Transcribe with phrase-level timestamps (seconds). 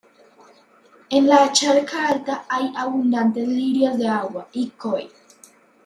[1.17, 5.11] En la charca alta hay abundantes lirios de agua, y koi.